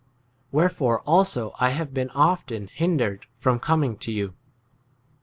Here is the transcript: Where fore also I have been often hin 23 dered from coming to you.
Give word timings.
Where 0.49 0.67
fore 0.71 1.01
also 1.01 1.53
I 1.59 1.69
have 1.69 1.93
been 1.93 2.09
often 2.09 2.65
hin 2.69 2.97
23 2.97 2.97
dered 2.97 3.23
from 3.37 3.59
coming 3.59 3.97
to 3.97 4.11
you. 4.11 4.33